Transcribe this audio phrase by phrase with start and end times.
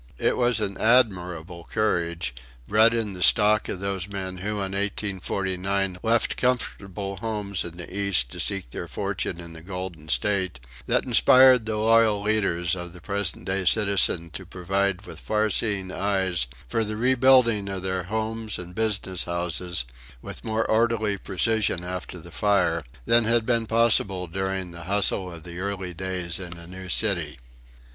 [0.17, 2.33] It was an admirable courage,
[2.67, 7.95] bred in the stock of those men who in 1849 left comfortable homes in the
[7.95, 12.93] East to seek their fortune in the Golden State, that inspired the loyal leaders of
[12.93, 18.05] the present day citizens to provide with far seeing eyes for the rebuilding of their
[18.05, 19.85] homes and business houses
[20.19, 25.45] with more orderly precision after the fire than had been possible during the hustle of
[25.45, 27.37] early days in a new city.